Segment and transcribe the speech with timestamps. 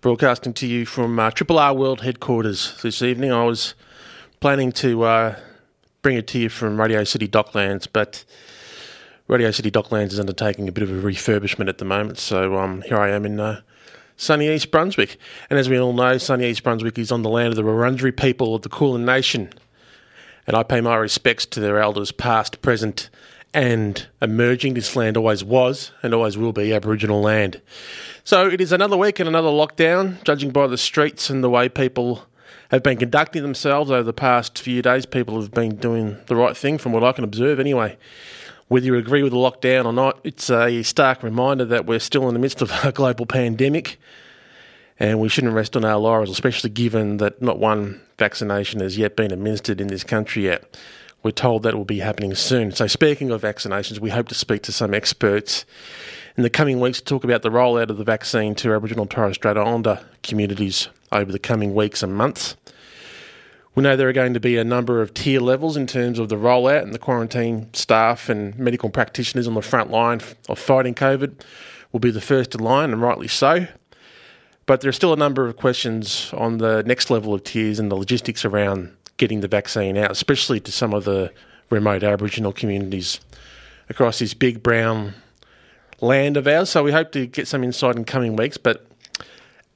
[0.00, 3.32] broadcasting to you from uh, Triple R World headquarters this evening.
[3.32, 3.74] I was
[4.40, 5.38] planning to uh,
[6.00, 8.24] bring it to you from Radio City Docklands, but
[9.28, 12.80] Radio City Docklands is undertaking a bit of a refurbishment at the moment, so um,
[12.82, 13.60] here I am in uh,
[14.16, 15.18] sunny East Brunswick.
[15.50, 18.16] And as we all know, sunny East Brunswick is on the land of the Wurundjeri
[18.16, 19.50] people of the Kulin Nation.
[20.46, 23.10] And I pay my respects to their elders, past, present,
[23.52, 24.74] and emerging.
[24.74, 27.60] This land always was and always will be Aboriginal land.
[28.24, 31.68] So it is another week and another lockdown, judging by the streets and the way
[31.68, 32.26] people
[32.70, 35.06] have been conducting themselves over the past few days.
[35.06, 37.96] People have been doing the right thing, from what I can observe anyway.
[38.68, 42.28] Whether you agree with the lockdown or not, it's a stark reminder that we're still
[42.28, 43.98] in the midst of a global pandemic
[45.00, 49.16] and we shouldn't rest on our laurels, especially given that not one vaccination has yet
[49.16, 50.78] been administered in this country yet.
[51.22, 52.72] We're told that will be happening soon.
[52.72, 55.66] So, speaking of vaccinations, we hope to speak to some experts
[56.36, 59.10] in the coming weeks to talk about the rollout of the vaccine to Aboriginal and
[59.10, 62.56] Torres Strait Islander communities over the coming weeks and months.
[63.74, 66.30] We know there are going to be a number of tier levels in terms of
[66.30, 70.94] the rollout, and the quarantine staff and medical practitioners on the front line of fighting
[70.94, 71.42] COVID
[71.92, 73.66] will be the first in line, and rightly so.
[74.64, 77.90] But there are still a number of questions on the next level of tiers and
[77.90, 81.30] the logistics around getting the vaccine out, especially to some of the
[81.68, 83.20] remote Aboriginal communities
[83.90, 85.12] across this big brown
[86.00, 86.70] land of ours.
[86.70, 88.56] So we hope to get some insight in coming weeks.
[88.56, 88.86] But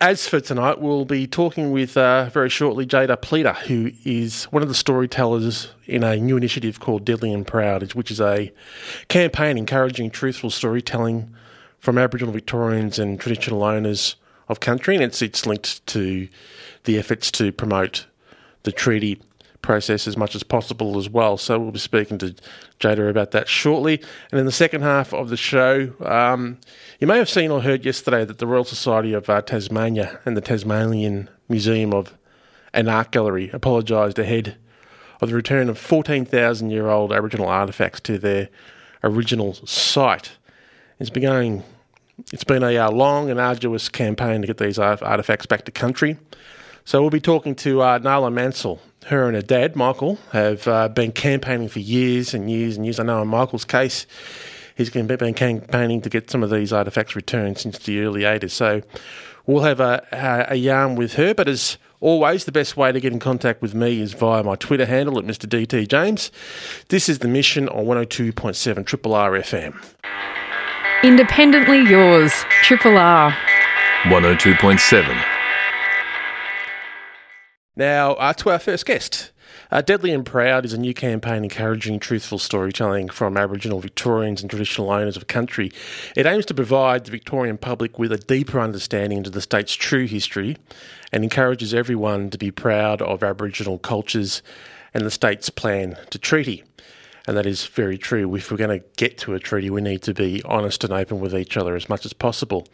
[0.00, 4.62] as for tonight, we'll be talking with uh, very shortly Jadah Pleiter, who is one
[4.62, 8.50] of the storytellers in a new initiative called Deadly and Proud, which is a
[9.08, 11.34] campaign encouraging truthful storytelling
[11.80, 14.16] from Aboriginal Victorians and traditional owners
[14.48, 16.28] of country, and it's it's linked to
[16.84, 18.06] the efforts to promote
[18.62, 19.20] the treaty
[19.64, 21.38] process as much as possible as well.
[21.38, 22.34] So we'll be speaking to
[22.78, 24.00] Jadah about that shortly.
[24.30, 26.58] And in the second half of the show, um,
[27.00, 30.36] you may have seen or heard yesterday that the Royal Society of uh, Tasmania and
[30.36, 32.14] the Tasmanian Museum of
[32.74, 34.56] an Art Gallery apologised ahead
[35.22, 38.50] of the return of 14,000 year old Aboriginal artefacts to their
[39.02, 40.32] original site.
[41.00, 41.62] It's been going
[42.32, 46.16] it's been a uh, long and arduous campaign to get these artifacts back to country.
[46.84, 48.78] So we'll be talking to uh, Nala Mansell.
[49.06, 52.98] Her and her dad, Michael, have uh, been campaigning for years and years and years.
[52.98, 54.06] I know in Michael's case,
[54.76, 58.50] he's been campaigning to get some of these artifacts returned since the early 80s.
[58.50, 58.82] So
[59.46, 61.34] we'll have a, a, a yarn with her.
[61.34, 64.56] But as always, the best way to get in contact with me is via my
[64.56, 65.46] Twitter handle at Mr.
[65.46, 66.30] DT James.
[66.88, 69.74] This is the mission on 102.7 Triple R FM.
[71.02, 72.32] Independently yours,
[72.62, 73.36] Triple R.
[74.04, 75.33] 102.7.
[77.76, 79.32] Now, uh, to our first guest.
[79.68, 84.48] Uh, Deadly and Proud is a new campaign encouraging truthful storytelling from Aboriginal Victorians and
[84.48, 85.72] traditional owners of country.
[86.16, 90.06] It aims to provide the Victorian public with a deeper understanding into the state's true
[90.06, 90.56] history
[91.10, 94.40] and encourages everyone to be proud of Aboriginal cultures
[94.92, 96.62] and the state's plan to treaty.
[97.26, 98.34] And that is very true.
[98.34, 101.20] If we're going to get to a treaty, we need to be honest and open
[101.20, 102.68] with each other as much as possible.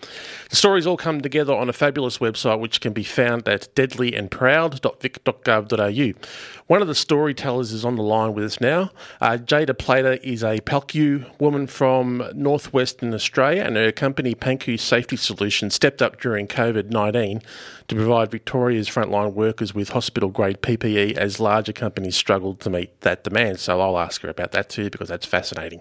[0.49, 6.27] The stories all come together on a fabulous website which can be found at deadlyandproud.vic.gov.au.
[6.67, 8.91] One of the storytellers is on the line with us now.
[9.21, 15.17] Uh, Jadah Pleiter is a Palyku woman from northwestern Australia, and her company, Panku Safety
[15.17, 17.43] Solutions, stepped up during COVID 19
[17.89, 23.01] to provide Victoria's frontline workers with hospital grade PPE as larger companies struggled to meet
[23.01, 23.59] that demand.
[23.59, 25.81] So I'll ask her about that too because that's fascinating.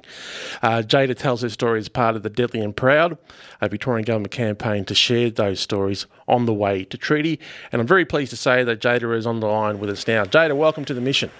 [0.62, 3.18] Uh, Jadah tells her story as part of the Deadly and Proud,
[3.62, 7.40] a Victorian government campaign to share those stories on the way to treaty.
[7.72, 10.26] And I'm very pleased to say that Jadah is on the line with us now.
[10.26, 11.32] Jadah, welcome to the mission.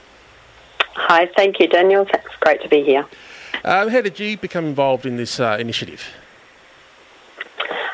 [0.94, 2.08] Hi, thank you, Daniel.
[2.12, 3.06] It's great to be here.
[3.64, 6.06] Um, how did you become involved in this uh, initiative?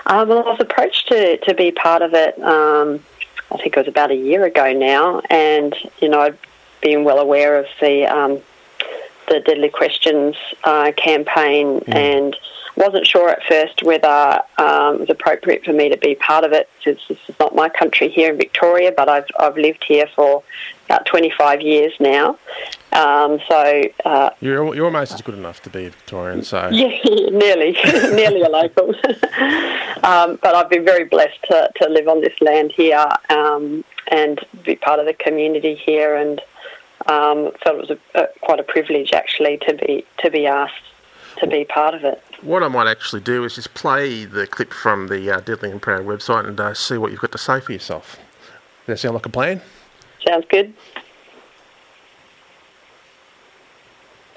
[0.06, 3.04] Uh, well, I was approached to, to be part of it, um,
[3.51, 6.38] I think it was about a year ago now, and, you know, I'd
[6.81, 8.39] been well aware of the, um,
[9.27, 11.95] the Deadly Questions uh, campaign mm.
[11.95, 12.36] and
[12.75, 16.51] wasn't sure at first whether um, it was appropriate for me to be part of
[16.51, 20.07] it since this is not my country here in Victoria, but I've, I've lived here
[20.13, 20.44] for
[20.86, 22.38] about 25 years now.
[22.92, 26.44] Um, so uh, you're you're almost as good enough to be a Victorian.
[26.44, 26.98] So yeah,
[27.31, 27.71] nearly,
[28.13, 28.89] nearly a local.
[30.04, 34.39] um, but I've been very blessed to, to live on this land here um, and
[34.63, 36.42] be part of the community here, and
[37.07, 40.74] um, felt it was a, a, quite a privilege actually to be to be asked
[41.40, 42.22] to be part of it.
[42.42, 45.81] What I might actually do is just play the clip from the uh, Deadly and
[45.81, 48.18] Proud website and uh, see what you've got to say for yourself.
[48.86, 49.62] Does that sound like a plan?
[50.25, 50.74] Sounds good.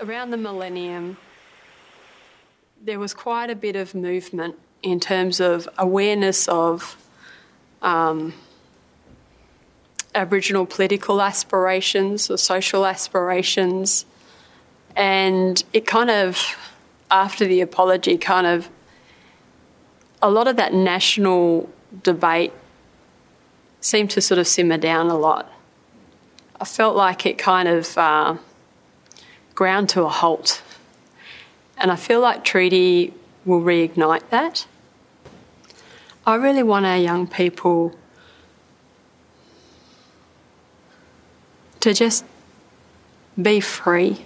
[0.00, 1.16] around the millennium,
[2.82, 6.96] there was quite a bit of movement in terms of awareness of
[7.82, 8.32] um,
[10.18, 14.04] Aboriginal political aspirations or social aspirations.
[14.96, 16.56] And it kind of,
[17.10, 18.68] after the apology, kind of,
[20.20, 21.70] a lot of that national
[22.02, 22.52] debate
[23.80, 25.50] seemed to sort of simmer down a lot.
[26.60, 28.36] I felt like it kind of uh,
[29.54, 30.62] ground to a halt.
[31.76, 34.66] And I feel like treaty will reignite that.
[36.26, 37.94] I really want our young people
[41.80, 42.24] to just
[43.40, 44.24] be free,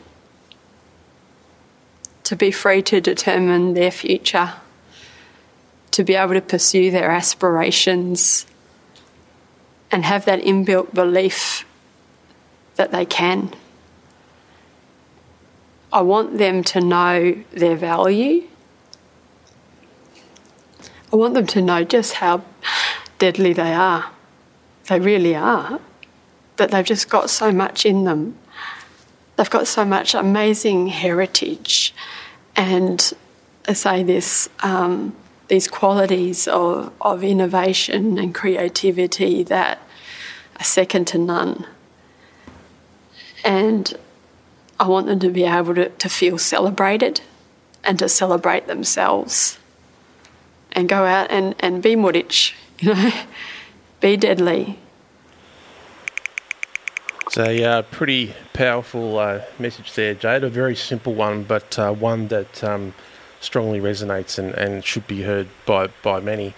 [2.24, 4.54] to be free to determine their future,
[5.90, 8.46] to be able to pursue their aspirations,
[9.90, 11.66] and have that inbuilt belief
[12.76, 13.52] that they can.
[15.92, 18.48] I want them to know their value.
[21.12, 22.42] I want them to know just how
[23.18, 24.10] deadly they are.
[24.88, 25.78] They really are.
[26.70, 28.38] They've just got so much in them.
[29.36, 31.94] They've got so much amazing heritage
[32.56, 33.12] and
[33.66, 35.16] I say this um,
[35.48, 39.78] these qualities of, of innovation and creativity that
[40.58, 41.66] are second to none.
[43.44, 43.92] And
[44.80, 47.20] I want them to be able to, to feel celebrated
[47.84, 49.58] and to celebrate themselves
[50.72, 53.12] and go out and, and be Muditch, you know,
[54.00, 54.78] be deadly.
[57.32, 60.44] It's a uh, pretty powerful uh, message there, Jade.
[60.44, 62.92] A very simple one, but uh, one that um,
[63.40, 66.52] strongly resonates and, and should be heard by, by many.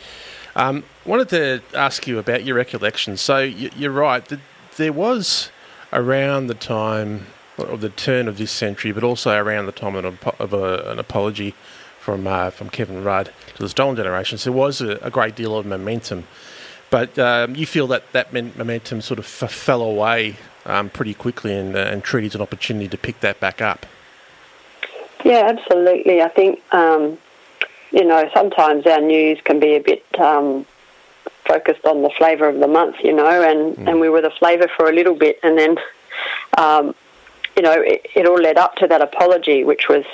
[0.56, 3.20] Um, wanted to ask you about your recollections.
[3.20, 4.32] So you, are right,
[4.76, 5.52] there was
[5.92, 10.04] around the time of the turn of this century, but also around the time of
[10.04, 11.54] an, of a, an apology
[12.00, 15.56] from uh, from Kevin Rudd to the Stolen Generations, there was a, a great deal
[15.56, 16.26] of momentum.
[16.90, 21.56] But um, you feel that that momentum sort of f- fell away um, pretty quickly,
[21.56, 23.86] and, uh, and treaty's an opportunity to pick that back up.
[25.24, 26.20] Yeah, absolutely.
[26.22, 27.18] I think um,
[27.90, 30.66] you know sometimes our news can be a bit um,
[31.46, 33.88] focused on the flavour of the month, you know, and, mm.
[33.88, 35.76] and we were the flavour for a little bit, and then
[36.58, 36.94] um,
[37.56, 40.04] you know, it, it, all led up to that apology, which was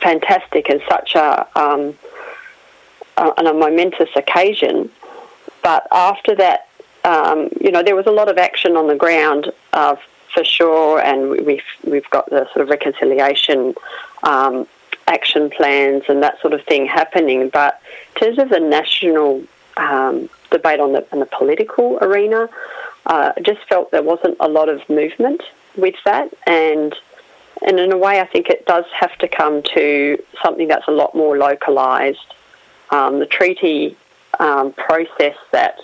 [0.00, 1.96] fantastic and such a, um,
[3.16, 4.90] a, a momentous occasion.
[5.62, 6.68] But after that,
[7.04, 9.96] um, you know, there was a lot of action on the ground uh,
[10.32, 13.74] for sure, and we've we've got the sort of reconciliation
[14.22, 14.66] um,
[15.06, 17.50] action plans and that sort of thing happening.
[17.50, 17.82] But
[18.14, 19.44] in terms of the national
[19.76, 22.48] um, debate on the, on the political arena,
[23.06, 25.42] uh, I just felt there wasn't a lot of movement
[25.76, 26.94] with that, and
[27.66, 30.92] and in a way, I think it does have to come to something that's a
[30.92, 32.34] lot more localised.
[32.90, 33.96] Um, the treaty
[34.38, 35.80] um, process that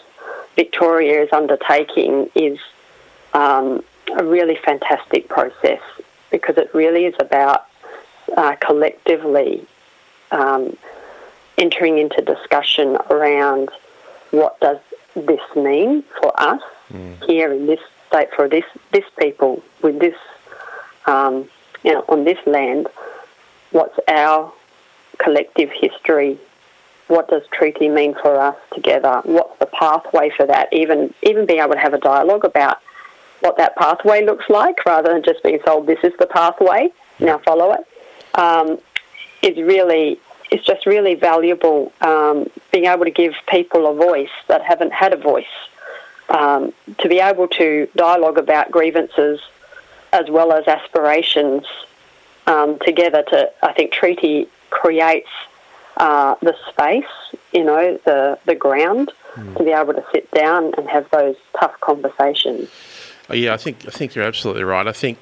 [0.55, 2.59] Victoria is undertaking is
[3.35, 3.83] um,
[4.17, 5.81] a really fantastic process
[6.31, 7.67] because it really is about
[8.37, 9.67] uh, collectively
[10.31, 10.77] um,
[11.59, 13.69] entering into discussion around
[14.31, 14.79] what does
[15.15, 17.25] this mean for us mm.
[17.27, 20.15] here in this state for this this people with this
[21.07, 21.49] um,
[21.83, 22.89] you know, on this land.
[23.71, 24.53] What's our
[25.19, 26.39] collective history?
[27.09, 29.21] What does treaty mean for us together?
[29.25, 30.73] What's the pathway for that?
[30.73, 32.79] Even even being able to have a dialogue about
[33.41, 37.39] what that pathway looks like, rather than just being told this is the pathway, now
[37.39, 37.87] follow it,
[38.39, 38.79] um,
[39.43, 40.19] is really
[40.51, 41.93] is just really valuable.
[42.01, 45.45] Um, being able to give people a voice that haven't had a voice
[46.29, 49.41] um, to be able to dialogue about grievances
[50.13, 51.65] as well as aspirations
[52.47, 55.29] um, together to, I think, treaty creates
[55.97, 57.05] uh, the space,
[57.53, 59.57] you know, the, the ground mm.
[59.57, 62.69] to be able to sit down and have those tough conversations.
[63.31, 64.87] Oh, yeah, I think I think you're absolutely right.
[64.87, 65.19] I think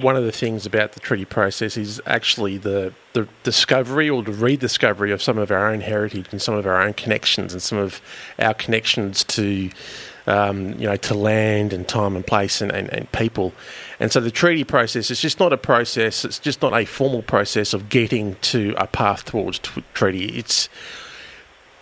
[0.00, 4.32] one of the things about the treaty process is actually the, the discovery or the
[4.32, 7.78] rediscovery of some of our own heritage and some of our own connections and some
[7.78, 8.00] of
[8.40, 9.70] our connections to
[10.26, 13.52] um, you know to land and time and place and, and, and people.
[14.00, 16.24] And so the treaty process is just not a process.
[16.24, 20.38] It's just not a formal process of getting to a path towards t- treaty.
[20.38, 20.68] It's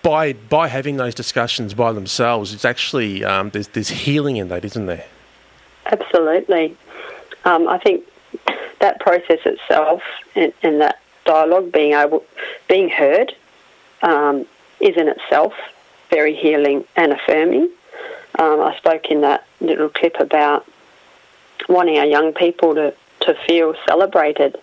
[0.02, 2.52] by by having those discussions by themselves.
[2.52, 5.06] It's actually um, there's there's healing in that, isn't there?
[5.90, 6.76] Absolutely.
[7.44, 8.04] Um, I think
[8.80, 10.02] that process itself
[10.35, 12.25] and, and, that dialogue being able,
[12.68, 13.35] being heard,
[14.02, 14.47] um,
[14.80, 15.52] is in itself
[16.11, 17.70] very healing and affirming.
[18.38, 20.66] Um, I spoke in that little clip about
[21.68, 24.56] wanting our young people to, to feel celebrated,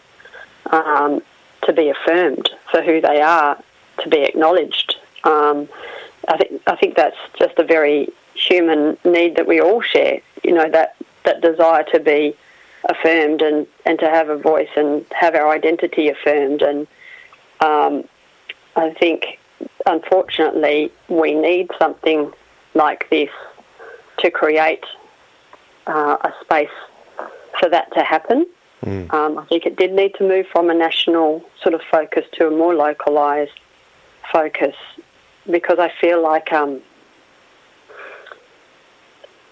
[0.72, 1.22] um,
[1.64, 3.62] to be affirmed for who they are,
[4.00, 4.96] to be acknowledged.
[5.24, 5.68] Um,
[6.28, 10.22] I think I think that's just a very human need that we all share.
[10.44, 10.96] You know that
[11.28, 12.36] that desire to be
[12.86, 16.62] affirmed and, and to have a voice and have our identity affirmed.
[16.62, 16.88] And
[17.60, 18.08] um,
[18.76, 19.40] I think,
[19.86, 22.32] unfortunately, we need something
[22.74, 23.30] like this
[24.20, 24.86] to create
[25.86, 26.78] uh, a space
[27.60, 28.48] for that to happen.
[28.86, 29.14] Mm.
[29.14, 32.48] Um, I think it did need to move from a national sort of focus to
[32.48, 33.60] a more localised
[34.32, 34.76] focus
[35.50, 36.82] because I feel like um,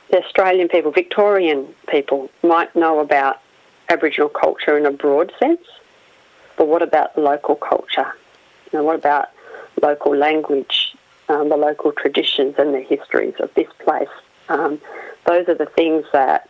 [0.09, 3.41] the Australian people, Victorian people, might know about
[3.89, 5.65] Aboriginal culture in a broad sense,
[6.57, 8.13] but what about local culture?
[8.71, 9.29] You know, what about
[9.81, 10.95] local language,
[11.29, 14.09] um, the local traditions and the histories of this place?
[14.49, 14.79] Um,
[15.25, 16.49] those are the things that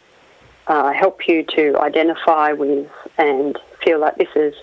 [0.67, 4.53] uh, help you to identify with and feel like this is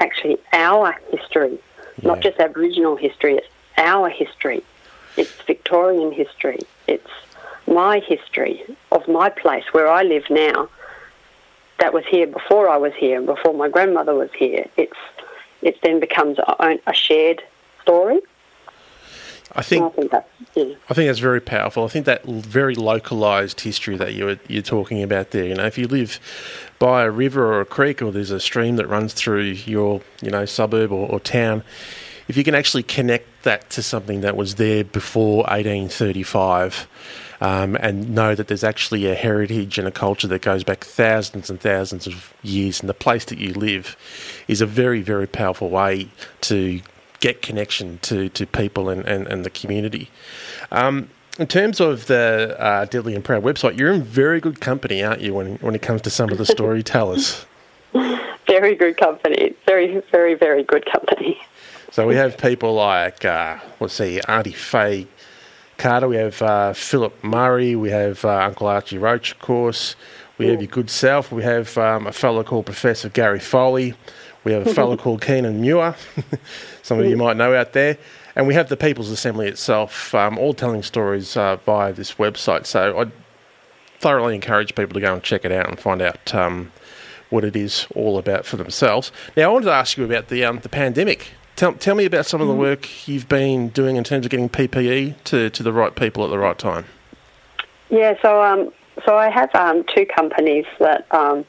[0.00, 1.58] actually our history,
[1.98, 2.08] yeah.
[2.08, 4.62] not just Aboriginal history, it's our history.
[5.16, 6.60] It's Victorian history.
[6.86, 7.10] It's
[7.70, 8.62] my history
[8.92, 10.68] of my place where I live now
[11.80, 14.66] that was here before I was here, and before my grandmother was here.
[14.76, 14.96] It's
[15.62, 17.42] it then becomes a, a shared
[17.82, 18.20] story.
[19.52, 20.74] I think, I think, that's, yeah.
[20.88, 21.84] I think that's very powerful.
[21.84, 25.44] I think that very localized history that you're you're talking about there.
[25.44, 26.20] You know, if you live
[26.78, 30.30] by a river or a creek, or there's a stream that runs through your you
[30.30, 31.64] know suburb or, or town,
[32.28, 36.86] if you can actually connect that to something that was there before 1835
[37.40, 41.48] um, and know that there's actually a heritage and a culture that goes back thousands
[41.48, 43.96] and thousands of years, and the place that you live
[44.48, 46.08] is a very, very powerful way
[46.42, 46.80] to
[47.20, 50.10] get connection to, to people and, and, and the community.
[50.70, 55.02] Um, in terms of the uh, Deadly and Proud website, you're in very good company,
[55.02, 57.46] aren't you, when, when it comes to some of the storytellers?
[58.46, 59.54] very good company.
[59.66, 61.40] Very, very, very good company.
[61.92, 65.08] So we have people like, uh, let's see, Auntie Faye
[65.80, 69.96] Carter, we have uh, Philip Murray, we have uh, Uncle Archie Roach, of course.
[70.36, 71.32] We have your good self.
[71.32, 73.94] We have um, a fellow called Professor Gary Foley.
[74.44, 75.96] We have a fellow called Keenan Muir.
[76.82, 77.96] Some of you might know out there.
[78.36, 82.66] And we have the People's Assembly itself, um, all telling stories uh, via this website.
[82.66, 83.10] So I
[84.00, 86.72] thoroughly encourage people to go and check it out and find out um,
[87.30, 89.12] what it is all about for themselves.
[89.34, 91.32] Now, I wanted to ask you about the um, the pandemic.
[91.56, 92.62] Tell, tell me about some of the mm-hmm.
[92.62, 96.30] work you've been doing in terms of getting PPE to, to the right people at
[96.30, 96.86] the right time.
[97.90, 98.72] Yeah, so um,
[99.04, 101.44] so I have um, two companies that um,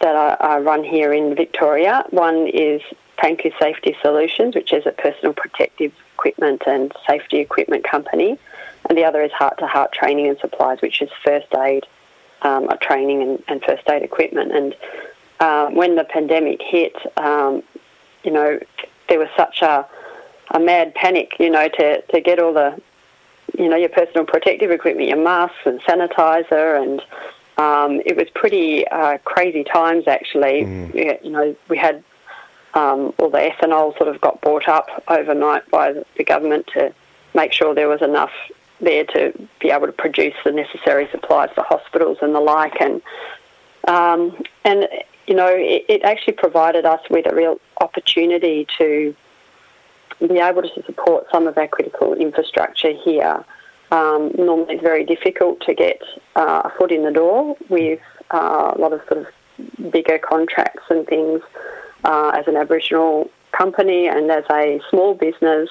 [0.00, 2.04] that I, I, run here in Victoria.
[2.10, 2.80] One is
[3.18, 8.38] Panku Safety Solutions, which is a personal protective equipment and safety equipment company,
[8.88, 11.86] and the other is Heart to Heart Training and Supplies, which is first aid
[12.42, 14.52] um, training and, and, first aid equipment.
[14.52, 14.76] And
[15.40, 17.62] uh, when the pandemic hit, um,
[18.22, 18.58] you know,
[19.08, 19.86] there was such a,
[20.52, 22.80] a mad panic, you know, to, to get all the,
[23.58, 27.00] you know, your personal protective equipment, your masks and sanitizer, and
[27.58, 30.64] um, it was pretty uh, crazy times actually.
[30.64, 31.24] Mm.
[31.24, 32.02] You know, we had
[32.74, 36.92] um, all the ethanol sort of got bought up overnight by the government to
[37.34, 38.32] make sure there was enough
[38.80, 43.00] there to be able to produce the necessary supplies for hospitals and the like, and
[43.88, 44.86] um, and
[45.26, 49.14] you know, it, it, actually provided us with a real opportunity to
[50.20, 53.44] be able to support some of our critical infrastructure here.
[53.90, 56.00] Um, normally, it's very difficult to get
[56.34, 58.00] uh, a foot in the door with
[58.32, 61.42] uh, a lot of sort of bigger contracts and things
[62.04, 65.70] uh, as an Aboriginal company and as a small business.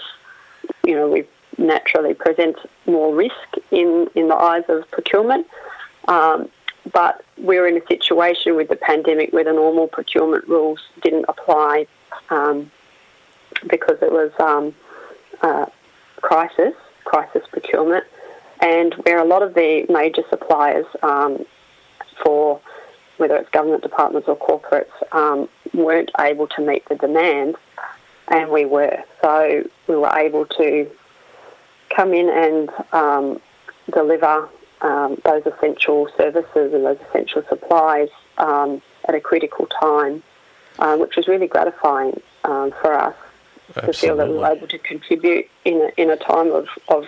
[0.86, 1.26] You know, we
[1.58, 5.48] naturally present more risk in, in the eyes of procurement.
[6.08, 6.50] Um,
[6.92, 11.88] but we're in a situation with the pandemic where the normal procurement rules didn't apply
[12.30, 12.72] um,
[13.68, 14.74] because it was um,
[15.42, 15.65] uh,
[16.22, 16.74] crisis,
[17.04, 18.06] crisis procurement,
[18.62, 21.46] and where a lot of the major suppliers um,
[22.24, 22.62] for
[23.18, 27.56] whether it's government departments or corporates, um, weren't able to meet the demand,
[28.27, 29.04] and we were.
[29.22, 30.89] So we were able to
[31.96, 33.42] come in and um,
[33.94, 34.50] deliver
[34.86, 40.22] um, those essential services and those essential supplies um, at a critical time,
[40.77, 43.15] uh, which was really gratifying um, for us
[43.74, 47.06] to feel that we were able to contribute in a, in a time of, of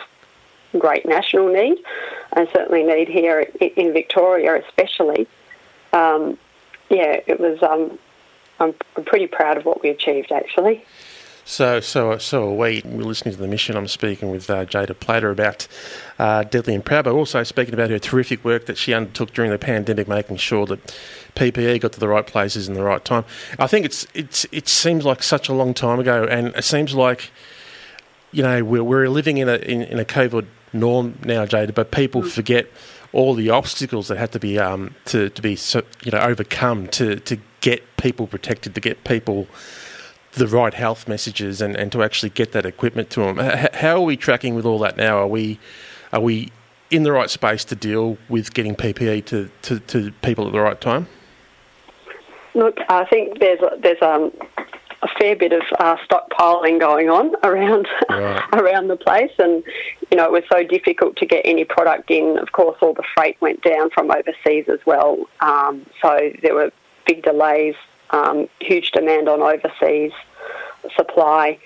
[0.79, 1.77] great national need
[2.33, 5.27] and certainly need here in, in Victoria, especially.
[5.93, 6.37] Um,
[6.89, 7.61] yeah, it was.
[7.61, 7.99] Um,
[8.59, 8.73] I'm
[9.05, 10.83] pretty proud of what we achieved, actually.
[11.47, 12.81] So, so, so are we.
[12.83, 13.77] We're listening to the mission.
[13.77, 15.65] I'm speaking with uh, Jadah Pleiter about
[16.19, 19.49] uh, Deadly and Proud, but also speaking about her terrific work that she undertook during
[19.49, 20.85] the pandemic, making sure that
[21.37, 23.23] PPE got to the right places in the right time.
[23.57, 26.93] I think it's it's it seems like such a long time ago, and it seems
[26.93, 27.31] like
[28.33, 31.91] you know we're, we're living in a in, in a COVID norm now, Jadah, but
[31.91, 32.29] people mm.
[32.29, 32.67] forget
[33.13, 35.57] all the obstacles that had to be um, to to be
[36.03, 39.47] you know overcome to to get people protected, to get people
[40.37, 43.39] the right health messages, and, and to actually get that equipment to them.
[43.39, 45.17] H- how are we tracking with all that now?
[45.17, 45.59] Are we
[46.13, 46.51] are we
[46.89, 50.61] in the right space to deal with getting PPE to, to, to people at the
[50.61, 51.07] right time?
[52.53, 54.31] Look, I think there's there's um,
[55.03, 58.43] a fair bit of uh, stockpiling going on around right.
[58.53, 59.63] around the place, and
[60.09, 62.37] you know it was so difficult to get any product in.
[62.39, 66.71] Of course, all the freight went down from overseas as well, um, so there were
[67.05, 67.75] big delays,
[68.09, 70.13] um, huge demand on overseas
[70.95, 71.59] supply.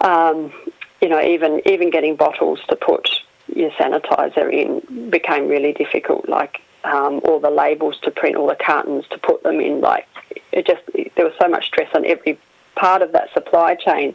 [0.00, 0.52] Um,
[1.00, 3.08] you know, even even getting bottles to put
[3.54, 6.28] your sanitizer in became really difficult.
[6.28, 9.80] Like um, all the labels to print, all the cartons to put them in.
[9.80, 10.06] Like
[10.52, 10.82] it just
[11.16, 12.38] there was so much stress on every
[12.76, 14.14] part of that supply chain.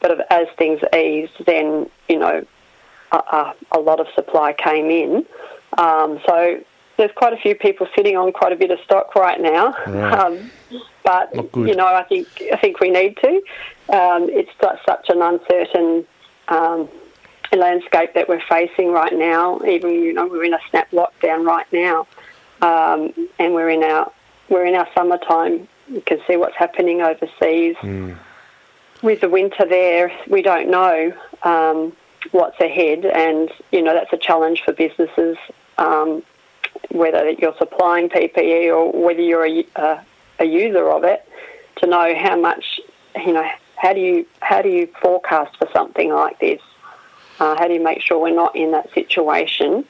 [0.00, 2.46] But as things eased, then you know
[3.12, 5.26] a, a lot of supply came in.
[5.78, 6.62] Um, so
[7.00, 9.74] there's quite a few people sitting on quite a bit of stock right now.
[9.86, 10.12] Right.
[10.12, 10.50] Um,
[11.02, 13.36] but you know, I think I think we need to.
[13.88, 16.06] Um, it's such an uncertain
[16.48, 16.88] um,
[17.52, 19.60] landscape that we're facing right now.
[19.66, 22.06] Even you know, we're in a snap lockdown right now,
[22.60, 24.12] um, and we're in our
[24.50, 27.76] we're in our summertime you can see what's happening overseas.
[27.76, 28.16] Mm.
[29.02, 31.96] With the winter there, we don't know um,
[32.32, 35.38] what's ahead, and you know that's a challenge for businesses.
[35.78, 36.22] Um,
[36.90, 40.04] whether you're supplying PPE or whether you're a, a,
[40.40, 41.26] a user of it,
[41.76, 42.80] to know how much,
[43.16, 46.60] you know, how do you how do you forecast for something like this?
[47.38, 49.84] Uh, how do you make sure we're not in that situation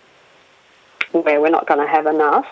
[1.10, 2.46] where we're not going to have enough?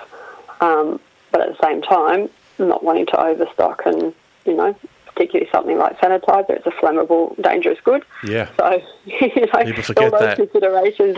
[0.60, 0.98] Um,
[1.30, 4.12] but at the same time, not wanting to overstock and,
[4.44, 4.74] you know,
[5.18, 8.04] particularly something like sanitizer, it's a flammable, dangerous good.
[8.22, 8.48] Yeah.
[8.56, 10.36] So, you know, all those that.
[10.36, 11.16] considerations,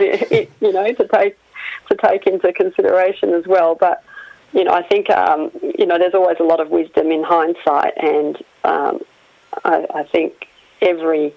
[0.59, 1.37] you know, to take
[1.89, 3.75] to take into consideration as well.
[3.75, 4.03] But,
[4.53, 7.93] you know, I think, um, you know, there's always a lot of wisdom in hindsight,
[7.97, 9.01] and um,
[9.63, 10.47] I, I, think
[10.81, 11.33] every,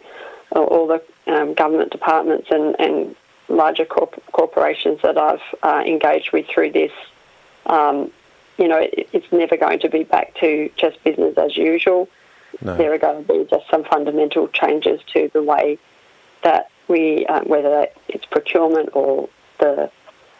[0.51, 3.15] all the um, government departments and, and
[3.49, 6.93] larger corp- corporations that I've uh, engaged with through this,
[7.67, 8.11] um,
[8.57, 12.09] you know, it, it's never going to be back to just business as usual.
[12.61, 12.77] No.
[12.77, 15.79] There are going to be just some fundamental changes to the way
[16.43, 19.91] that we, uh, whether it's procurement or the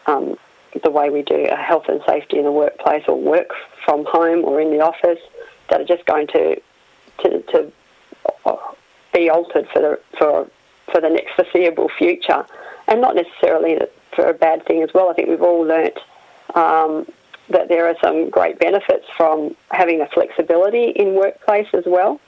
[0.07, 0.37] um,
[0.83, 3.51] the way we do health and safety in the workplace or work
[3.83, 5.19] from home or in the office,
[5.69, 6.61] that are just going to
[7.23, 7.71] to, to
[9.13, 10.49] be altered for the for
[10.91, 12.45] for the next foreseeable future,
[12.87, 13.79] and not necessarily
[14.13, 15.09] for a bad thing as well.
[15.09, 15.97] I think we've all learnt
[16.53, 17.07] um,
[17.49, 22.19] that there are some great benefits from having a flexibility in workplace as well.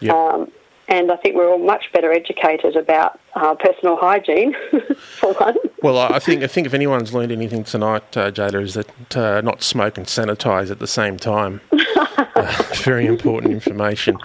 [0.00, 0.14] Yep.
[0.14, 0.52] Um,
[0.88, 4.54] and I think we're all much better educated about uh, personal hygiene,
[4.96, 5.56] for one.
[5.82, 9.40] Well, I think I think if anyone's learned anything tonight, uh, Jadah, is that uh,
[9.42, 11.60] not smoke and sanitise at the same time.
[12.34, 14.16] Uh, very important information.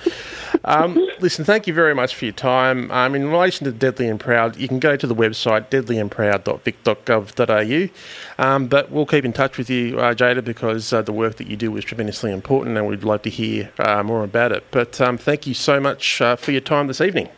[0.67, 2.91] Um, listen, thank you very much for your time.
[2.91, 8.45] Um, in relation to Deadly and Proud, you can go to the website deadlyandproud.vic.gov.au.
[8.45, 11.47] Um, but we'll keep in touch with you, uh, Jadah, because uh, the work that
[11.47, 14.65] you do is tremendously important and we'd like to hear uh, more about it.
[14.71, 17.29] But um, thank you so much uh, for your time this evening.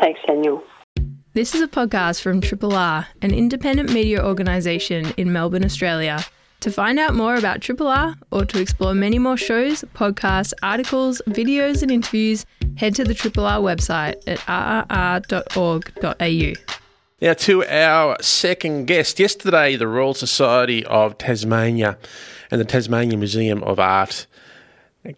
[0.00, 0.64] Thanks, Daniel.
[1.34, 6.24] This is a podcast from Triple R, an independent media organisation in Melbourne, Australia.
[6.60, 11.22] To find out more about Triple R or to explore many more shows, podcasts, articles,
[11.28, 12.44] videos, and interviews,
[12.76, 14.38] head to the Triple R website at
[14.90, 16.52] rrr.org.au.
[17.20, 19.20] Now, to our second guest.
[19.20, 21.96] Yesterday, the Royal Society of Tasmania
[22.50, 24.26] and the Tasmania Museum of Art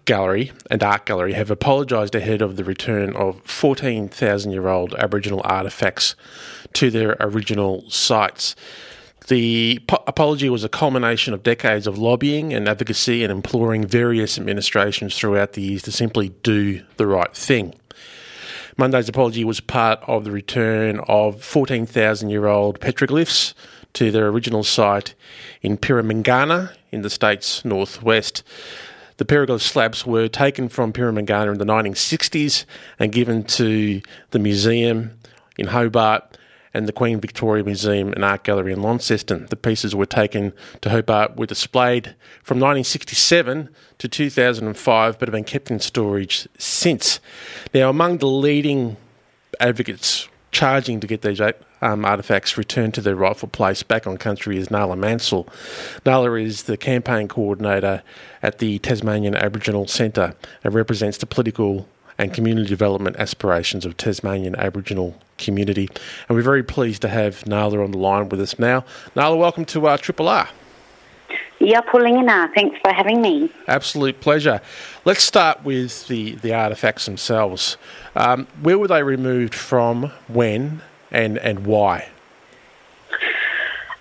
[0.04, 5.40] Gallery and Art Gallery have apologised ahead of the return of 14,000 year old Aboriginal
[5.42, 6.14] artefacts
[6.74, 8.54] to their original sites.
[9.28, 14.38] The po- apology was a culmination of decades of lobbying and advocacy and imploring various
[14.38, 17.74] administrations throughout the years to simply do the right thing.
[18.76, 23.52] Monday's apology was part of the return of 14,000 year old petroglyphs
[23.92, 25.14] to their original site
[25.62, 28.42] in Preminghana in the state's northwest.
[29.18, 32.64] The petroglyph slabs were taken from Preminghana in the 1960s
[32.98, 35.18] and given to the museum
[35.58, 36.38] in Hobart
[36.72, 39.46] and the Queen Victoria Museum and Art Gallery in Launceston.
[39.46, 45.44] The pieces were taken to Hobart, were displayed from 1967 to 2005, but have been
[45.44, 47.20] kept in storage since.
[47.74, 48.96] Now, among the leading
[49.58, 54.56] advocates charging to get these um, artefacts returned to their rightful place back on country
[54.56, 55.48] is Nala Mansell.
[56.04, 58.02] Nala is the campaign coordinator
[58.42, 61.88] at the Tasmanian Aboriginal Centre and represents the political
[62.20, 65.88] and community development aspirations of Tasmanian Aboriginal community.
[66.28, 68.84] And we're very pleased to have Nala on the line with us now.
[69.16, 70.46] Nala, welcome to uh, Triple R.
[71.60, 73.50] Yeah, Paulina, thanks for having me.
[73.66, 74.60] Absolute pleasure.
[75.06, 77.78] Let's start with the, the artefacts themselves.
[78.14, 82.10] Um, where were they removed from, when, and, and why?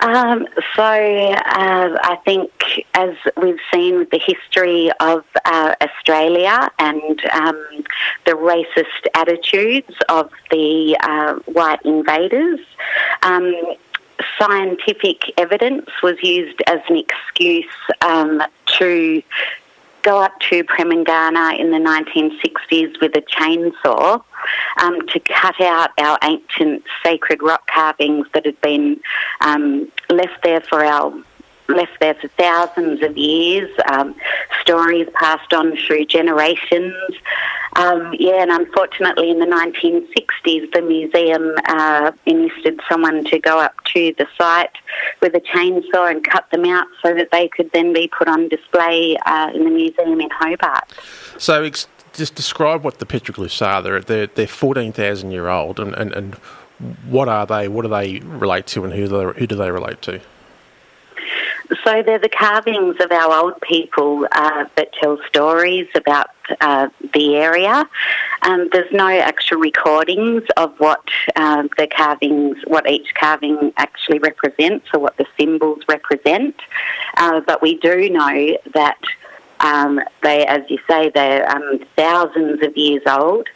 [0.01, 2.51] Um, so uh, I think,
[2.93, 7.83] as we've seen with the history of uh, Australia and um,
[8.25, 12.61] the racist attitudes of the uh, white invaders,
[13.23, 13.53] um,
[14.37, 17.65] scientific evidence was used as an excuse
[18.01, 18.41] um,
[18.77, 19.21] to
[20.09, 24.19] go up to Preminghana in the 1960s with a chainsaw
[24.81, 28.99] um, to cut out our ancient sacred rock carvings that had been
[29.41, 31.13] um, left there for our
[31.69, 34.15] left there for thousands of years, um,
[34.61, 36.93] stories passed on through generations.
[37.75, 43.75] Um, yeah, and unfortunately, in the 1960s, the museum uh, enlisted someone to go up
[43.93, 44.75] to the site
[45.21, 48.49] with a chainsaw and cut them out so that they could then be put on
[48.49, 50.91] display uh, in the museum in Hobart.
[51.37, 53.81] So, ex- just describe what the petroglyphs are.
[53.81, 56.35] They're, they're, they're 14,000 year old, and, and, and
[57.07, 57.67] what are they?
[57.67, 60.19] What do they relate to, and who do they, who do they relate to?
[61.83, 67.35] So they're the carvings of our old people uh, that tell stories about uh, the
[67.35, 67.87] area.
[68.41, 71.03] Um, there's no actual recordings of what
[71.35, 76.55] uh, the carvings, what each carving actually represents or what the symbols represent,
[77.17, 78.99] uh, but we do know that
[79.59, 83.47] um, they, as you say, they're um, thousands of years old.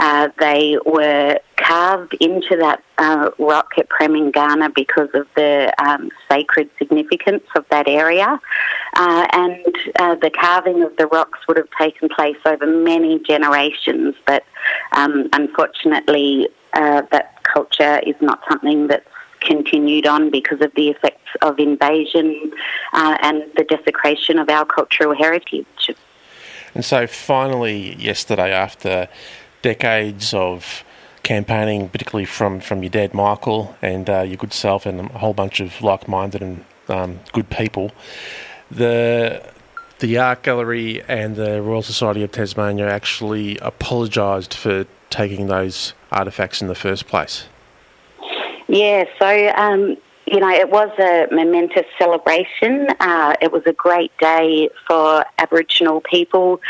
[0.00, 6.70] Uh, they were carved into that uh, rock at Preminghana because of the um, sacred
[6.78, 8.40] significance of that area.
[8.94, 14.14] Uh, and uh, the carving of the rocks would have taken place over many generations,
[14.26, 14.44] but
[14.92, 19.04] um, unfortunately, uh, that culture is not something that's
[19.40, 22.52] continued on because of the effects of invasion
[22.92, 25.66] and the desecration of our cultural heritage.
[26.74, 29.08] And so, finally, yesterday, after
[29.68, 30.82] decades of
[31.22, 35.34] campaigning, particularly from, from your dad, Michael, and uh, your good self, and a whole
[35.34, 37.90] bunch of like minded and um, good people,
[38.70, 39.42] the
[39.98, 46.62] the art gallery and the Royal Society of Tasmania actually apologised for taking those artefacts
[46.62, 47.46] in the first place.
[48.68, 49.96] Yeah, so um,
[50.30, 52.88] you know, it was a momentous celebration.
[53.00, 56.60] Uh, it was a great day for Aboriginal people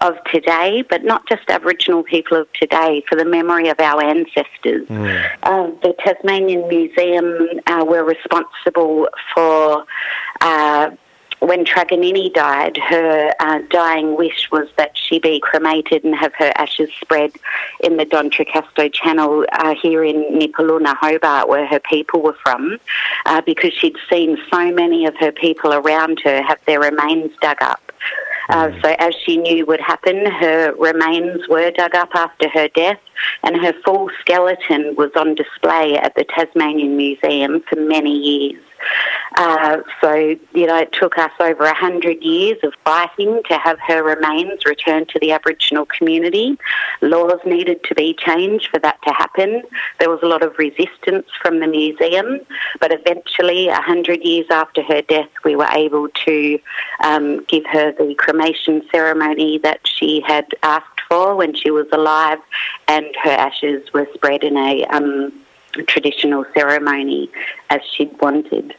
[0.00, 4.86] of today, but not just Aboriginal people of today, for the memory of our ancestors.
[4.88, 5.30] Mm.
[5.42, 9.84] Uh, the Tasmanian Museum uh, were responsible for
[10.40, 10.90] uh,
[11.40, 16.52] when Truganini died, her uh, dying wish was that she be cremated and have her
[16.56, 17.32] ashes spread
[17.80, 22.78] in the D'Entrecasteaux Channel uh, here in Nipaluna, Hobart, where her people were from,
[23.26, 27.62] uh, because she'd seen so many of her people around her have their remains dug
[27.62, 27.80] up.
[28.50, 28.82] Uh, mm.
[28.82, 32.98] so, as she knew would happen, her remains were dug up after her death,
[33.42, 38.62] and her full skeleton was on display at the Tasmanian Museum for many years.
[39.36, 40.14] Uh, so,
[40.54, 44.64] you know, it took us over a hundred years of fighting to have her remains
[44.64, 46.58] returned to the Aboriginal community.
[47.02, 49.62] Laws needed to be changed for that to happen.
[50.00, 52.40] There was a lot of resistance from the museum,
[52.80, 56.58] but eventually, a hundred years after her death, we were able to
[57.00, 62.38] um, give her the cremation ceremony that she had asked for when she was alive,
[62.86, 65.32] and her ashes were spread in a um,
[65.86, 67.30] traditional ceremony
[67.70, 68.74] as she'd wanted.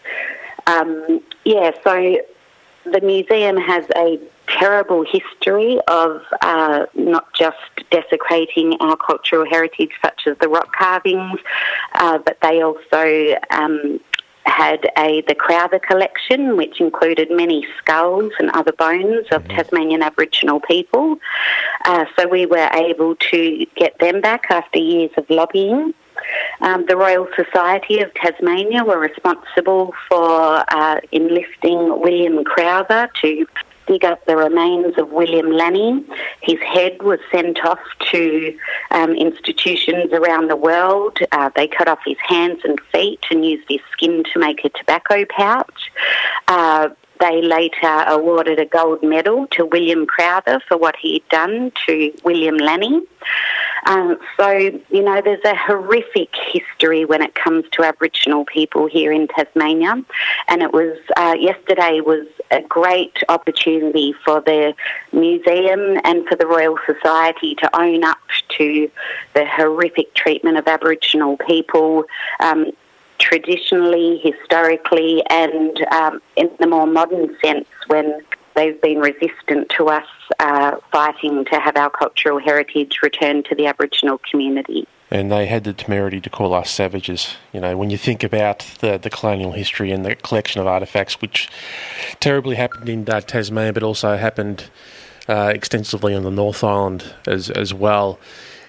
[0.68, 2.18] Um, yeah, so
[2.86, 7.58] the museum has a terrible history of uh, not just
[7.92, 11.40] desecrating our cultural heritage, such as the rock carvings,
[11.94, 14.00] uh, but they also um,
[14.46, 19.56] had a the Crowther collection, which included many skulls and other bones of mm-hmm.
[19.56, 21.18] Tasmanian Aboriginal people.
[21.86, 25.94] Uh, so we were able to get them back after years of lobbying.
[26.62, 33.46] Um, the Royal Society of Tasmania were responsible for uh, enlisting William Crowther to
[33.90, 36.06] dig up the remains of William Lanne.
[36.42, 37.80] His head was sent off
[38.12, 38.56] to
[38.92, 41.18] um, institutions around the world.
[41.32, 44.70] Uh, they cut off his hands and feet and used his skin to make a
[44.70, 45.92] tobacco pouch.
[46.48, 52.14] Uh, they later awarded a gold medal to William Crowther for what he'd done to
[52.24, 53.06] William Lanne.
[53.86, 59.12] Um, so, you know, there's a horrific history when it comes to Aboriginal people here
[59.12, 60.04] in Tasmania.
[60.48, 64.74] And it was, uh, yesterday was a great opportunity for the
[65.12, 68.20] museum and for the Royal Society to own up
[68.58, 68.90] to
[69.34, 72.06] the horrific treatment of Aboriginal people.
[72.40, 72.72] Um,
[73.20, 78.22] traditionally, historically, and um, in the more modern sense when
[78.60, 80.06] they've been resistant to us
[80.40, 84.86] uh, fighting to have our cultural heritage returned to the Aboriginal community.
[85.10, 87.36] And they had the temerity to call us savages.
[87.54, 91.14] You know, when you think about the, the colonial history and the collection of artefacts,
[91.22, 91.50] which
[92.20, 94.70] terribly happened in uh, Tasmania, but also happened
[95.28, 98.20] uh, extensively on the North Island as as well,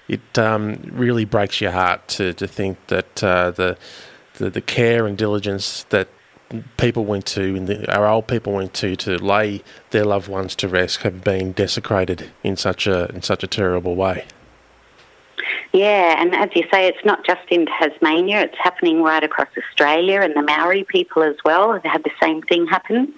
[0.07, 3.77] it um, really breaks your heart to, to think that uh, the
[4.35, 6.07] the, the care and diligence that
[6.77, 10.67] people went to, the, our old people went to, to lay their loved ones to
[10.67, 14.25] rest, have been desecrated in such a in such a terrible way.
[15.73, 20.19] Yeah, and as you say, it's not just in Tasmania, it's happening right across Australia,
[20.19, 23.13] and the Maori people as well have had the same thing happen.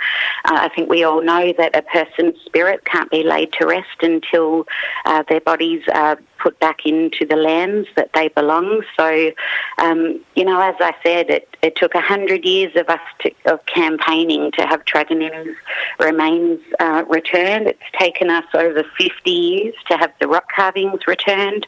[0.45, 4.03] Uh, I think we all know that a person's spirit can't be laid to rest
[4.03, 4.67] until
[5.05, 8.83] uh, their bodies are put back into the lands that they belong.
[8.97, 9.31] So,
[9.77, 13.65] um, you know, as I said, it, it took 100 years of us to, of
[13.65, 15.55] campaigning to have Truganini's
[15.99, 17.67] remains uh, returned.
[17.67, 21.65] It's taken us over 50 years to have the rock carvings returned.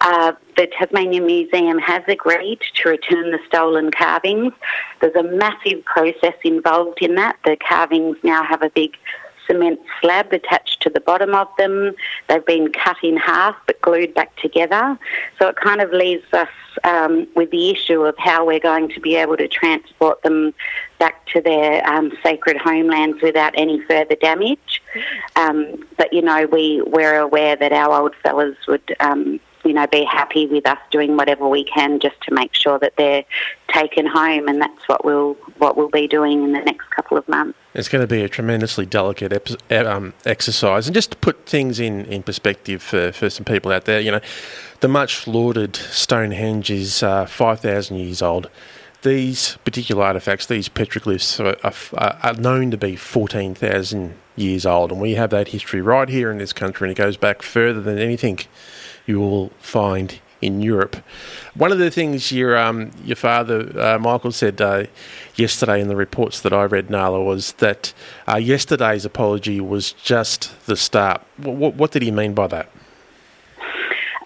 [0.00, 4.52] Uh, the Tasmanian Museum has agreed to return the stolen carvings.
[5.00, 7.36] There's a massive process involved in that.
[7.44, 8.96] The carvings now have a big
[9.48, 11.94] cement slab attached to the bottom of them.
[12.28, 14.96] They've been cut in half but glued back together.
[15.38, 16.48] So it kind of leaves us
[16.84, 20.54] um, with the issue of how we're going to be able to transport them
[20.98, 24.82] back to their um, sacred homelands without any further damage.
[25.36, 29.86] Um, but you know, we we're aware that our old fellas would um, you know,
[29.86, 33.24] be happy with us doing whatever we can just to make sure that they're
[33.68, 37.28] taken home, and that's what we'll what we'll be doing in the next couple of
[37.28, 37.58] months.
[37.74, 41.78] It's going to be a tremendously delicate ep- um, exercise, and just to put things
[41.78, 44.20] in, in perspective for, for some people out there, you know,
[44.80, 48.48] the much lauded Stonehenge is uh, five thousand years old.
[49.02, 54.90] These particular artifacts, these petroglyphs, are, are, are known to be fourteen thousand years old,
[54.92, 57.80] and we have that history right here in this country, and it goes back further
[57.80, 58.40] than anything
[59.08, 60.96] you will find in Europe.
[61.54, 64.84] One of the things your um, your father uh, Michael said uh,
[65.34, 67.92] yesterday in the reports that I read, Nala, was that
[68.28, 71.22] uh, yesterday's apology was just the start.
[71.38, 72.70] What, what did he mean by that?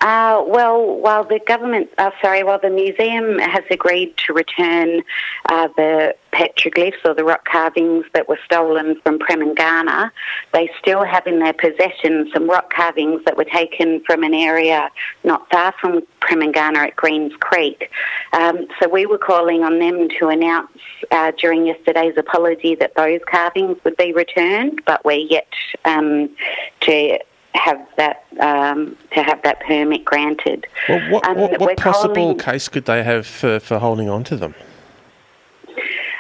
[0.02, 5.00] Uh, well, while the government, uh, sorry, while the museum has agreed to return
[5.48, 10.10] uh, the petroglyphs or the rock carvings that were stolen from Preminghana,
[10.52, 14.90] they still have in their possession some rock carvings that were taken from an area
[15.22, 17.88] not far from Preminghana at Greens Creek.
[18.32, 20.72] Um, so we were calling on them to announce
[21.12, 25.52] uh, during yesterday's apology that those carvings would be returned, but we're yet
[25.84, 26.28] um,
[26.80, 27.20] to
[27.54, 30.66] have that um, to have that permit granted.
[30.88, 34.24] Well, what, um, what, what possible calling, case could they have for, for holding on
[34.24, 34.54] to them?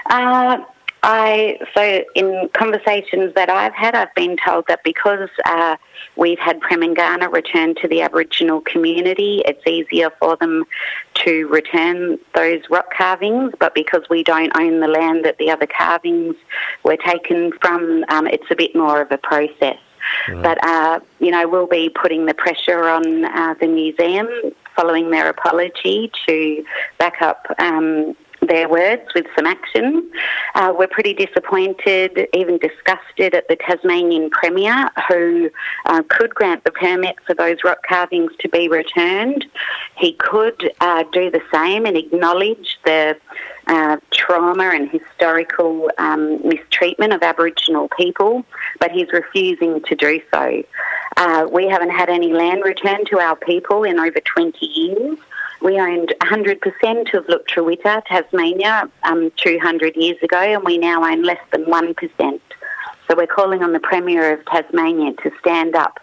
[0.06, 0.58] Uh,
[1.04, 5.76] I so in conversations that I've had, I've been told that because uh,
[6.16, 10.64] we've had Preminghana return to the Aboriginal community, it's easier for them
[11.24, 13.52] to return those rock carvings.
[13.58, 16.36] But because we don't own the land that the other carvings
[16.84, 19.78] were taken from, um, it's a bit more of a process.
[20.28, 24.28] But, uh, you know, we'll be putting the pressure on uh, the museum
[24.74, 26.64] following their apology to
[26.98, 28.16] back up um,
[28.52, 30.10] their words with some action.
[30.54, 35.50] Uh, we're pretty disappointed, even disgusted at the Tasmanian Premier, who
[35.86, 39.46] uh, could grant the permit for those rock carvings to be returned.
[39.96, 43.16] He could uh, do the same and acknowledge the
[43.68, 48.44] uh, trauma and historical um, mistreatment of Aboriginal people,
[48.80, 50.62] but he's refusing to do so.
[51.16, 55.18] Uh, we haven't had any land returned to our people in over 20 years.
[55.62, 61.40] We owned 100% of Lutruwita, Tasmania, um, 200 years ago, and we now own less
[61.52, 62.40] than 1%.
[63.08, 66.00] So we're calling on the Premier of Tasmania to stand up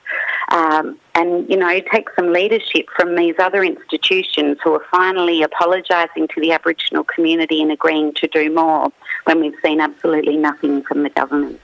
[0.49, 6.27] um, and, you know, take some leadership from these other institutions who are finally apologising
[6.27, 8.91] to the Aboriginal community and agreeing to do more
[9.23, 11.59] when we've seen absolutely nothing from the government.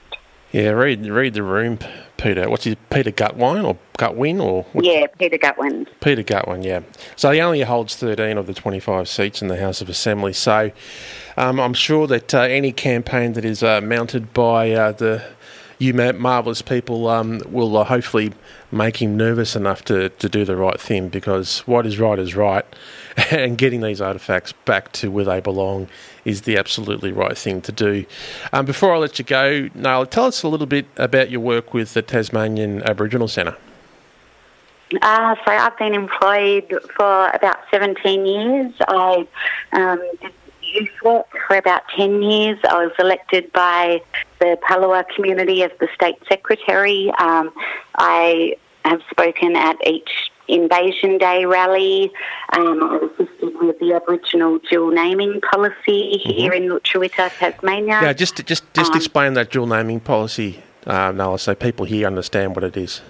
[0.52, 1.78] Yeah, read read the room,
[2.16, 2.48] Peter.
[2.48, 5.86] What's his Peter Gutwein or Gutwin or yeah, Peter Gutwin.
[6.00, 6.80] Peter Gutwin, yeah.
[7.16, 10.32] So he only holds thirteen of the twenty-five seats in the House of Assembly.
[10.32, 10.70] So
[11.36, 15.24] um, I'm sure that uh, any campaign that is uh, mounted by uh, the
[15.78, 18.32] you marvellous people um, will uh, hopefully
[18.72, 22.34] make him nervous enough to, to do the right thing because what is right is
[22.34, 22.64] right,
[23.30, 25.88] and getting these artefacts back to where they belong
[26.26, 28.04] is the absolutely right thing to do.
[28.52, 31.72] Um, before I let you go, Nala, tell us a little bit about your work
[31.72, 33.56] with the Tasmanian Aboriginal Centre.
[35.02, 38.72] Uh, so I've been employed for about 17 years.
[38.88, 39.26] I
[39.72, 42.58] um, did youth work for about 10 years.
[42.68, 44.02] I was elected by
[44.40, 47.10] the Palawa community as the state secretary.
[47.18, 47.52] Um,
[47.94, 50.10] I have spoken at each
[50.48, 52.12] Invasion Day rally.
[52.56, 56.62] Um, I assisted with the Aboriginal dual naming policy here mm-hmm.
[56.64, 58.00] in Lutruwita, Tasmania.
[58.02, 62.06] Yeah, just just just um, explain that dual naming policy, uh, Nala, so people here
[62.06, 63.02] understand what it is.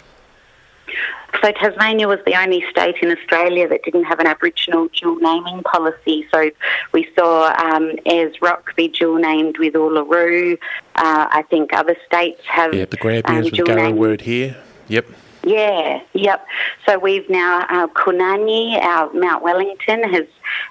[1.42, 5.62] So Tasmania was the only state in Australia that didn't have an Aboriginal dual naming
[5.64, 6.26] policy.
[6.32, 6.50] So
[6.92, 10.54] we saw um, Ayers Rock be dual named with Uluru.
[10.94, 12.74] Uh, I think other states have.
[12.74, 14.56] Yeah, the Grampians um, with Garo word here.
[14.88, 15.06] Yep.
[15.46, 16.44] Yeah, yep.
[16.88, 20.26] So we've now, uh, Kunanyi, our Mount Wellington, has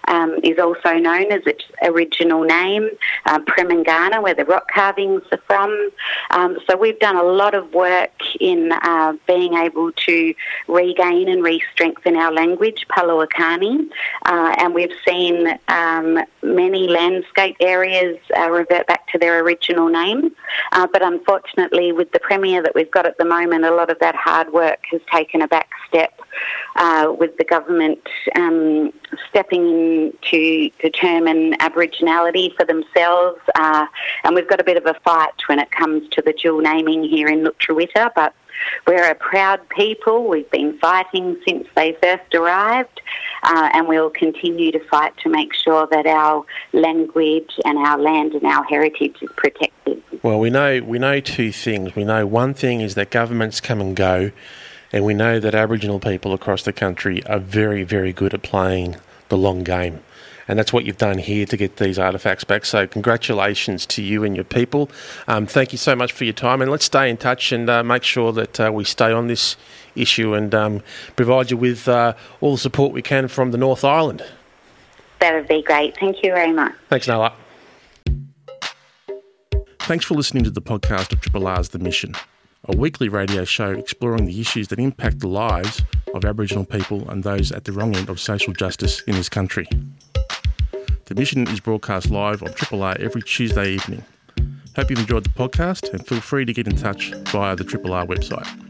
[0.08, 2.90] um, is also known as its original name,
[3.26, 5.90] uh, Preminghana, where the rock carvings are from.
[6.32, 10.34] Um, so we've done a lot of work in uh, being able to
[10.68, 13.90] regain and re-strengthen our language, Palawakani,
[14.26, 20.36] uh, and we've seen um, many landscape areas uh, revert back to their original name.
[20.72, 24.00] Uh, but unfortunately, with the premier that we've got at the moment, a lot of
[24.00, 26.20] that hard work has taken a back step
[26.76, 28.00] uh, with the government
[28.36, 28.92] um,
[29.30, 33.40] stepping in to determine Aboriginality for themselves.
[33.56, 33.86] Uh,
[34.24, 37.04] and we've got a bit of a fight when it comes to the dual naming
[37.04, 38.34] here in Lutruwita, but
[38.88, 40.28] we're a proud people.
[40.28, 43.02] We've been fighting since they first arrived,
[43.44, 48.34] uh, and we'll continue to fight to make sure that our language and our land
[48.34, 50.02] and our heritage is protected.
[50.24, 51.96] Well, we know we know two things.
[51.96, 54.32] We know one thing is that governments come and go,
[54.92, 58.96] and we know that Aboriginal people across the country are very, very good at playing
[59.30, 60.02] the long game.
[60.48, 62.66] And that's what you've done here to get these artefacts back.
[62.66, 64.92] So, congratulations to you and your people.
[65.28, 66.62] Um, thank you so much for your time.
[66.62, 69.58] And let's stay in touch and uh, make sure that uh, we stay on this
[69.96, 70.84] issue and um,
[71.16, 74.24] provide you with uh, all the support we can from the North Island.
[75.20, 75.98] That would be great.
[75.98, 76.74] Thank you very much.
[76.90, 77.34] Thanks, Nala.
[79.80, 82.14] Thanks for listening to the podcast of Triple R's The Mission
[82.68, 85.82] a weekly radio show exploring the issues that impact the lives
[86.14, 89.68] of Aboriginal people and those at the wrong end of social justice in this country.
[91.06, 94.04] The mission is broadcast live on Triple R every Tuesday evening.
[94.76, 97.94] Hope you've enjoyed the podcast and feel free to get in touch via the Triple
[97.94, 98.65] R website.